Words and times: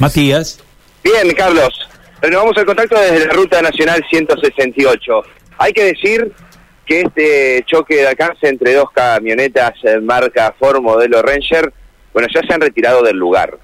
Matías. 0.00 0.58
Bien, 1.04 1.32
Carlos. 1.36 1.72
Renovamos 2.20 2.56
el 2.56 2.66
contacto 2.66 2.98
desde 2.98 3.24
la 3.24 3.32
Ruta 3.34 3.62
Nacional 3.62 4.04
168. 4.10 5.22
Hay 5.58 5.72
que 5.72 5.84
decir 5.84 6.32
que 6.84 7.02
este 7.02 7.64
choque 7.64 7.94
de 7.94 8.08
alcance 8.08 8.48
entre 8.48 8.74
dos 8.74 8.90
camionetas 8.90 9.74
marca 10.02 10.52
Ford 10.58 10.80
modelo 10.80 11.22
Ranger, 11.22 11.72
bueno, 12.12 12.26
ya 12.34 12.40
se 12.44 12.52
han 12.52 12.62
retirado 12.62 13.04
del 13.04 13.16
lugar. 13.16 13.56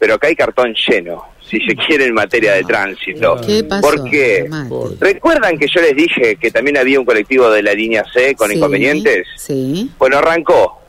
Pero 0.00 0.14
acá 0.14 0.26
hay 0.26 0.34
cartón 0.34 0.74
lleno, 0.88 1.26
si 1.48 1.60
se 1.60 1.76
quiere, 1.76 2.06
en 2.06 2.14
materia 2.14 2.54
de 2.54 2.64
tránsito. 2.64 3.40
¿Qué 3.46 3.62
pasó? 3.62 3.82
¿Por 3.82 4.10
qué? 4.10 4.46
Mati? 4.48 4.96
¿Recuerdan 4.98 5.56
que 5.58 5.68
yo 5.72 5.80
les 5.80 5.94
dije 5.94 6.34
que 6.34 6.50
también 6.50 6.76
había 6.76 6.98
un 6.98 7.06
colectivo 7.06 7.48
de 7.52 7.62
la 7.62 7.72
línea 7.72 8.04
C 8.12 8.34
con 8.34 8.50
Sí, 8.50 8.56
inconvenientes? 8.56 9.28
Sí. 9.36 9.92
Bueno, 9.96 10.18
arrancó, 10.18 10.82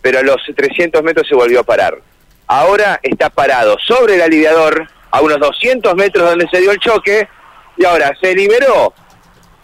pero 0.00 0.20
a 0.20 0.22
los 0.22 0.36
300 0.54 1.02
metros 1.02 1.26
se 1.26 1.34
volvió 1.34 1.58
a 1.58 1.64
parar. 1.64 2.00
Ahora 2.48 2.98
está 3.02 3.30
parado 3.30 3.76
sobre 3.78 4.14
el 4.16 4.22
aliviador, 4.22 4.88
a 5.10 5.20
unos 5.20 5.38
200 5.38 5.94
metros 5.94 6.28
donde 6.28 6.48
se 6.48 6.60
dio 6.60 6.70
el 6.70 6.78
choque, 6.78 7.28
y 7.76 7.84
ahora 7.84 8.16
se 8.20 8.34
liberó 8.34 8.92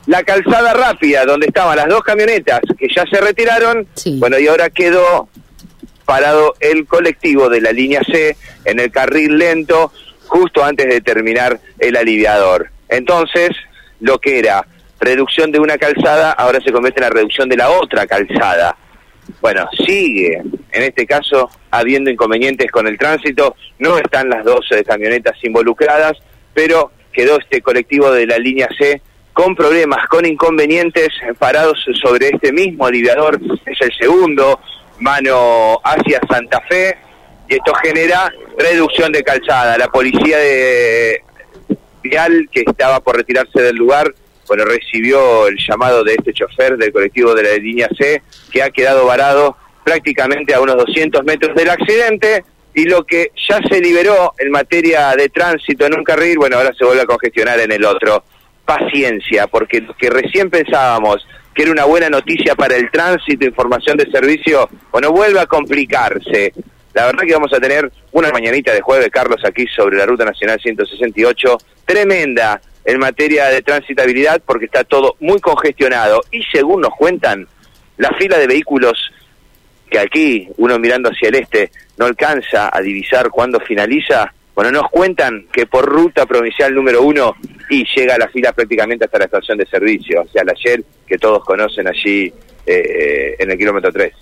la 0.07 0.23
calzada 0.23 0.75
rápida 0.75 1.25
donde 1.25 1.47
estaban 1.47 1.77
las 1.77 1.89
dos 1.89 2.03
camionetas 2.03 2.61
que 2.79 2.89
ya 2.95 3.05
se 3.07 3.21
retiraron. 3.21 3.89
Sí. 3.95 4.19
Bueno, 4.19 4.39
y 4.39 4.47
ahora 4.47 4.71
quedó 4.71 5.29
parado 6.05 6.55
el 6.61 6.87
colectivo 6.87 7.49
de 7.49 7.61
la 7.61 7.73
línea 7.73 8.03
C 8.05 8.37
en 8.65 8.79
el 8.79 8.91
carril 8.91 9.39
lento 9.39 9.91
justo 10.27 10.63
antes 10.63 10.87
de 10.87 11.01
terminar 11.01 11.61
el 11.79 11.97
aliviador. 11.97 12.71
Entonces, 12.89 13.51
lo 14.01 14.19
que 14.19 14.39
era 14.39 14.67
reducción 15.01 15.51
de 15.53 15.59
una 15.59 15.79
calzada 15.79 16.33
ahora 16.33 16.61
se 16.61 16.73
convierte 16.73 17.01
en 17.01 17.05
la 17.05 17.11
reducción 17.11 17.49
de 17.49 17.57
la 17.57 17.71
otra 17.71 18.07
calzada. 18.07 18.77
Bueno, 19.41 19.67
sigue, 19.87 20.43
en 20.75 20.83
este 20.83 21.07
caso, 21.07 21.49
habiendo 21.71 22.11
inconvenientes 22.11 22.71
con 22.71 22.87
el 22.87 22.99
tránsito, 22.99 23.57
no 23.79 23.97
están 23.97 24.29
las 24.29 24.45
dos 24.45 24.67
eh, 24.73 24.83
camionetas 24.85 25.37
involucradas, 25.45 26.19
pero 26.53 26.91
quedó 27.13 27.39
este 27.39 27.63
colectivo 27.63 28.11
de 28.11 28.27
la 28.27 28.39
línea 28.39 28.69
C 28.77 29.01
con 29.33 29.55
problemas, 29.55 30.07
con 30.09 30.27
inconvenientes, 30.27 31.09
parados 31.39 31.85
sobre 32.03 32.29
este 32.29 32.53
mismo 32.53 32.87
aliviador, 32.87 33.41
es 33.67 33.81
el 33.81 33.93
segundo, 33.99 34.61
mano 35.01 35.81
hacia 35.83 36.21
Santa 36.29 36.61
Fe, 36.69 36.97
y 37.49 37.55
esto 37.55 37.73
genera 37.75 38.33
reducción 38.59 39.13
de 39.13 39.23
calzada. 39.23 39.77
La 39.79 39.89
policía 39.89 40.39
de 40.39 41.23
vial 42.03 42.49
que 42.53 42.63
estaba 42.67 43.01
por 43.01 43.17
retirarse 43.17 43.61
del 43.61 43.77
lugar, 43.77 44.13
bueno, 44.47 44.65
recibió 44.65 45.47
el 45.49 45.57
llamado 45.57 46.05
de 46.05 46.15
este 46.15 46.33
chofer 46.33 46.77
del 46.77 46.93
colectivo 46.93 47.35
de 47.35 47.43
la 47.43 47.57
línea 47.57 47.89
C, 47.97 48.23
que 48.53 48.63
ha 48.63 48.71
quedado 48.71 49.07
varado 49.07 49.57
prácticamente 49.85 50.55
a 50.55 50.61
unos 50.61 50.77
200 50.77 51.25
metros 51.25 51.55
del 51.55 51.71
accidente, 51.71 52.45
y 52.75 52.85
lo 52.85 53.05
que 53.05 53.31
ya 53.49 53.61
se 53.71 53.81
liberó 53.81 54.33
en 54.39 54.51
materia 54.51 55.15
de 55.17 55.29
tránsito 55.29 55.87
en 55.87 55.97
un 55.97 56.03
carril, 56.03 56.39
bueno, 56.39 56.57
ahora 56.57 56.73
se 56.77 56.85
vuelve 56.85 57.03
a 57.03 57.07
congestionar 57.07 57.61
en 57.61 57.71
el 57.71 57.85
otro. 57.85 58.25
Paciencia, 58.65 59.47
porque 59.47 59.81
lo 59.81 59.95
que 59.95 60.11
recién 60.11 60.51
pensábamos 60.51 61.25
que 61.55 61.63
era 61.63 61.71
una 61.71 61.85
buena 61.85 62.11
noticia 62.11 62.57
para 62.57 62.75
el 62.75 62.91
tránsito, 62.91 63.47
información 63.47 63.97
de 63.97 64.11
servicio, 64.11 64.69
bueno, 64.91 65.13
vuelve 65.13 65.39
a 65.39 65.47
complicarse. 65.47 66.53
La 66.93 67.07
verdad 67.07 67.23
que 67.25 67.33
vamos 67.33 67.53
a 67.53 67.61
tener 67.61 67.91
una 68.13 68.31
mañanita 68.31 68.73
de 68.73 68.81
jueves, 68.81 69.09
Carlos, 69.13 69.41
aquí 69.45 69.67
sobre 69.69 69.97
la 69.97 70.07
Ruta 70.07 70.25
Nacional 70.25 70.59
168, 70.61 71.59
tremenda 71.85 72.61
en 72.85 72.99
materia 72.99 73.47
de 73.47 73.63
transitabilidad 73.63 74.43
porque 74.45 74.67
está 74.67 74.85
todo 74.85 75.17
muy 75.21 75.41
congestionado 75.41 76.23
y 76.31 76.43
según 76.53 76.81
nos 76.81 76.95
cuentan, 76.95 77.47
la 77.99 78.11
fila 78.19 78.39
de 78.39 78.49
vehículos 78.49 79.13
que 79.95 80.01
aquí 80.01 80.49
uno 80.57 80.77
mirando 80.81 81.09
hacia 81.09 81.29
el 81.29 81.37
este 81.37 81.71
no 81.99 82.07
alcanza 82.07 82.69
a 82.77 82.81
divisar 82.81 83.31
cuándo 83.31 83.61
finaliza, 83.61 84.35
bueno, 84.53 84.73
nos 84.73 84.91
cuentan 84.91 85.47
que 85.53 85.67
por 85.67 85.85
ruta 85.85 86.27
provincial 86.27 86.75
número 86.75 87.03
uno 87.03 87.37
y 87.71 87.85
llega 87.95 88.19
la 88.19 88.29
fila 88.29 88.53
prácticamente 88.53 89.05
hasta 89.05 89.21
la 89.21 89.27
estación 89.27 89.57
de 89.57 89.67
servicio, 89.67 90.23
o 90.23 90.29
sea, 90.29 90.43
la 90.43 90.53
Shell 90.55 90.85
que 91.07 91.17
todos 91.17 91.45
conocen 91.45 91.87
allí 91.87 92.33
eh, 92.67 93.37
en 93.39 93.53
el 93.53 93.57
kilómetro 93.57 93.93
3. 93.93 94.13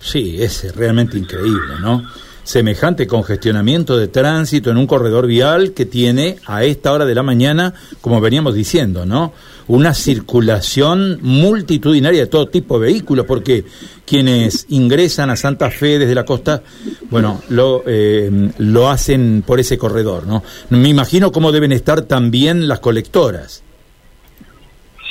Sí, 0.00 0.42
es 0.42 0.74
realmente 0.74 1.18
increíble, 1.18 1.74
¿no? 1.80 2.02
Semejante 2.42 3.06
congestionamiento 3.06 3.98
de 3.98 4.08
tránsito 4.08 4.70
en 4.70 4.78
un 4.78 4.86
corredor 4.86 5.26
vial 5.26 5.72
que 5.72 5.84
tiene 5.84 6.36
a 6.46 6.64
esta 6.64 6.92
hora 6.92 7.04
de 7.04 7.14
la 7.14 7.22
mañana, 7.22 7.74
como 8.00 8.20
veníamos 8.20 8.54
diciendo, 8.54 9.04
¿no? 9.04 9.34
Una 9.68 9.92
circulación 9.94 11.18
multitudinaria 11.20 12.20
de 12.20 12.26
todo 12.26 12.48
tipo 12.48 12.80
de 12.80 12.86
vehículos, 12.86 13.26
porque 13.26 13.64
quienes 14.06 14.66
ingresan 14.70 15.28
a 15.30 15.36
Santa 15.36 15.70
Fe 15.70 15.98
desde 15.98 16.14
la 16.14 16.24
costa, 16.24 16.62
bueno, 17.10 17.42
lo, 17.50 17.84
eh, 17.86 18.30
lo 18.56 18.88
hacen 18.88 19.44
por 19.46 19.60
ese 19.60 19.76
corredor, 19.76 20.26
¿no? 20.26 20.42
Me 20.70 20.88
imagino 20.88 21.30
cómo 21.30 21.52
deben 21.52 21.72
estar 21.72 22.02
también 22.02 22.66
las 22.66 22.80
colectoras. 22.80 23.62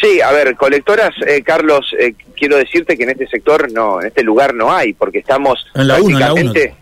Sí, 0.02 0.22
a 0.22 0.32
ver, 0.32 0.56
colectoras, 0.56 1.14
eh, 1.28 1.42
Carlos, 1.44 1.94
eh, 2.00 2.16
quiero 2.40 2.58
decirte 2.58 2.98
que 2.98 3.04
en 3.04 3.10
este 3.12 3.28
sector, 3.28 3.72
no, 3.72 4.02
en 4.02 4.08
este 4.08 4.24
lugar 4.24 4.54
no 4.56 4.72
hay, 4.74 4.94
porque 4.94 5.20
estamos 5.20 5.66
En 5.76 5.88
la 5.88 5.96
la 5.98 6.02
uno. 6.04 6.18
prácticamente- 6.18 6.76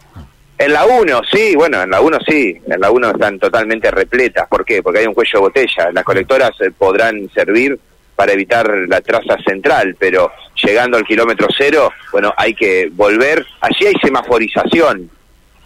En 0.59 0.73
la 0.73 0.85
1, 0.87 1.21
sí, 1.31 1.55
bueno, 1.55 1.83
en 1.83 1.89
la 1.91 2.01
1 2.01 2.17
sí, 2.27 2.57
en 2.67 2.79
la 2.81 2.89
1 2.89 3.11
están 3.11 3.37
totalmente 3.37 3.91
repletas. 3.91 4.47
¿Por 4.47 4.65
qué? 4.65 4.81
Porque 4.81 4.99
hay 5.01 5.05
un 5.05 5.13
cuello 5.13 5.31
de 5.33 5.39
botella. 5.39 5.91
Las 5.93 6.03
colectoras 6.03 6.49
eh, 6.61 6.71
podrán 6.75 7.29
servir 7.33 7.77
para 8.15 8.31
evitar 8.33 8.67
la 8.87 8.99
traza 9.01 9.37
central, 9.45 9.95
pero 9.99 10.31
llegando 10.63 10.97
al 10.97 11.03
kilómetro 11.05 11.47
cero, 11.55 11.91
bueno, 12.11 12.33
hay 12.35 12.55
que 12.55 12.89
volver. 12.91 13.45
Allí 13.61 13.85
hay 13.85 13.93
semaforización, 14.01 15.11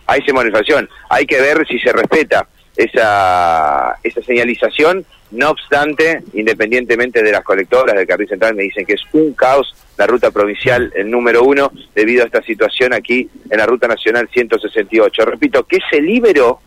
hay 0.07 0.21
semaforización, 0.23 0.89
hay 1.09 1.25
que 1.25 1.39
ver 1.39 1.65
si 1.67 1.79
se 1.79 1.93
respeta 1.93 2.47
esa, 2.75 3.97
esa 4.03 4.21
señalización. 4.21 5.05
No 5.31 5.51
obstante, 5.51 6.23
independientemente 6.33 7.23
de 7.23 7.31
las 7.31 7.43
colectoras 7.43 7.95
del 7.95 8.05
carril 8.05 8.27
central, 8.27 8.53
me 8.55 8.63
dicen 8.63 8.85
que 8.85 8.93
es 8.93 9.01
un 9.13 9.33
caos 9.33 9.73
la 9.97 10.07
ruta 10.07 10.31
provincial, 10.31 10.91
el 10.95 11.09
número 11.09 11.43
uno, 11.43 11.71
debido 11.95 12.23
a 12.23 12.25
esta 12.25 12.41
situación 12.41 12.93
aquí 12.93 13.29
en 13.49 13.57
la 13.57 13.65
ruta 13.65 13.87
nacional 13.87 14.27
168. 14.33 15.25
Repito, 15.25 15.63
que 15.63 15.79
se 15.89 16.01
liberó 16.01 16.59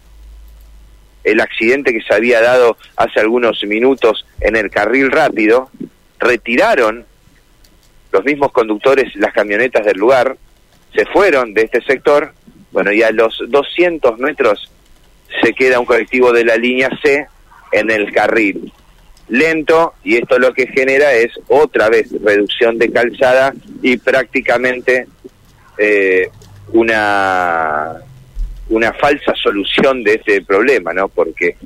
el 1.24 1.40
accidente 1.40 1.92
que 1.92 2.02
se 2.02 2.14
había 2.14 2.40
dado 2.40 2.76
hace 2.96 3.20
algunos 3.20 3.62
minutos 3.64 4.26
en 4.40 4.56
el 4.56 4.70
carril 4.70 5.10
rápido, 5.10 5.70
retiraron 6.18 7.04
los 8.12 8.24
mismos 8.24 8.52
conductores 8.52 9.14
las 9.16 9.32
camionetas 9.32 9.84
del 9.84 9.98
lugar, 9.98 10.36
se 10.94 11.04
fueron 11.06 11.54
de 11.54 11.62
este 11.62 11.82
sector, 11.82 12.32
bueno, 12.70 12.92
y 12.92 13.02
a 13.02 13.10
los 13.10 13.42
200 13.48 14.18
metros 14.18 14.70
se 15.42 15.52
queda 15.52 15.80
un 15.80 15.86
colectivo 15.86 16.32
de 16.32 16.44
la 16.44 16.56
línea 16.56 16.90
C 17.02 17.26
en 17.72 17.90
el 17.90 18.12
carril 18.12 18.72
lento 19.28 19.94
y 20.04 20.16
esto 20.16 20.38
lo 20.38 20.52
que 20.52 20.66
genera 20.66 21.12
es 21.14 21.32
otra 21.48 21.88
vez 21.88 22.10
reducción 22.22 22.78
de 22.78 22.90
calzada 22.90 23.54
y 23.82 23.96
prácticamente 23.96 25.06
eh, 25.78 26.28
una 26.72 27.94
una 28.70 28.92
falsa 28.94 29.34
solución 29.34 30.02
de 30.02 30.14
este 30.14 30.40
problema, 30.42 30.94
¿no? 30.94 31.08
Porque 31.08 31.56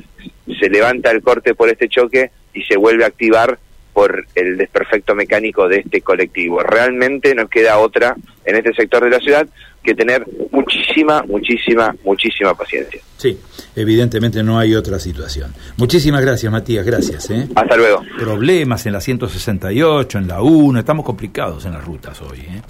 se 0.59 0.69
levanta 0.69 1.13
el 1.13 1.23
corte 1.23 1.55
por 1.55 1.69
este 1.69 1.89
choque 1.89 2.33
y 2.53 2.63
se 2.65 2.77
vuelve 2.77 3.05
a 3.05 3.09
activar 3.09 3.59
por 3.99 4.25
el 4.37 4.57
desperfecto 4.57 5.17
mecánico 5.17 5.67
de 5.67 5.79
este 5.79 6.03
colectivo. 6.03 6.61
Realmente 6.61 7.35
no 7.35 7.49
queda 7.49 7.79
otra 7.79 8.15
en 8.45 8.55
este 8.55 8.73
sector 8.73 9.03
de 9.03 9.11
la 9.11 9.19
ciudad 9.19 9.49
que 9.83 9.93
tener 9.93 10.25
muchísima, 10.53 11.25
muchísima, 11.25 11.93
muchísima 12.05 12.55
paciencia. 12.55 13.01
Sí, 13.17 13.37
evidentemente 13.75 14.45
no 14.45 14.57
hay 14.57 14.77
otra 14.77 15.01
situación. 15.01 15.53
Muchísimas 15.79 16.21
gracias, 16.21 16.53
Matías, 16.53 16.87
gracias. 16.87 17.29
¿eh? 17.31 17.49
Hasta 17.57 17.77
luego. 17.77 18.05
Problemas 18.17 18.87
en 18.87 18.93
la 18.93 19.01
168, 19.01 20.19
en 20.19 20.29
la 20.29 20.43
1, 20.43 20.79
estamos 20.79 21.05
complicados 21.05 21.65
en 21.65 21.73
las 21.73 21.85
rutas 21.85 22.23
hoy. 22.23 22.39
¿eh? 22.39 22.63